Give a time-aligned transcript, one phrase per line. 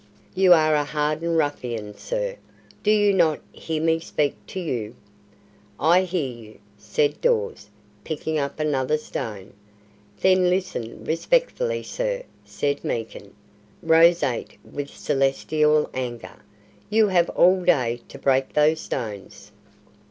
[0.33, 2.37] "You are a hardened ruffian, sir!
[2.81, 4.95] Do you not hear me speak to you?"
[5.79, 7.69] "I hear you," said Dawes,
[8.03, 9.53] picking up another stone.
[10.21, 13.35] "Then listen respectfully, sir," said Meekin,
[13.83, 16.37] roseate with celestial anger.
[16.89, 19.51] "You have all day to break those stones."